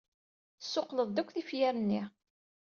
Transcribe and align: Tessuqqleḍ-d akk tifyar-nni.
Tessuqqleḍ-d 0.59 1.17
akk 1.21 1.29
tifyar-nni. 1.35 2.03